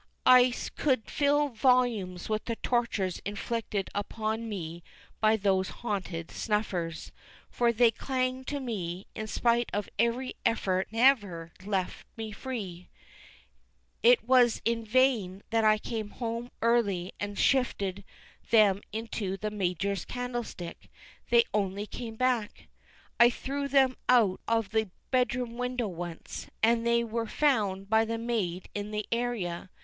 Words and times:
I 0.25 0.51
could 0.77 1.11
fill 1.11 1.49
volumes 1.49 2.27
with 2.27 2.45
the 2.45 2.55
tortures 2.55 3.21
inflicted 3.23 3.87
upon 3.93 4.49
me 4.49 4.81
by 5.19 5.37
those 5.37 5.69
haunted 5.85 6.31
snuffers, 6.31 7.11
for 7.51 7.71
they 7.71 7.91
clung 7.91 8.43
to 8.45 8.59
me, 8.59 9.05
and 9.15 9.21
in 9.25 9.27
spite 9.27 9.69
of 9.73 9.87
every 9.99 10.33
effort 10.43 10.87
never 10.91 11.51
left 11.63 12.07
me 12.17 12.31
free. 12.31 12.89
It 14.01 14.23
was 14.27 14.59
in 14.65 14.83
vain 14.85 15.43
that 15.51 15.63
I 15.63 15.77
came 15.77 16.09
home 16.09 16.49
early 16.63 17.13
and 17.19 17.37
shifted 17.37 18.03
them 18.49 18.81
into 18.91 19.37
the 19.37 19.51
Major's 19.51 20.03
candlestick: 20.05 20.89
they 21.29 21.43
only 21.53 21.85
came 21.85 22.15
back. 22.15 22.65
I 23.19 23.29
threw 23.29 23.67
them 23.67 23.95
out 24.09 24.41
of 24.47 24.71
the 24.71 24.89
bedroom 25.11 25.57
window 25.59 25.87
once, 25.89 26.47
and 26.63 26.87
they 26.87 27.03
were 27.03 27.27
found 27.27 27.87
by 27.87 28.03
the 28.03 28.17
maid 28.17 28.67
in 28.73 28.89
the 28.89 29.05
area. 29.11 29.69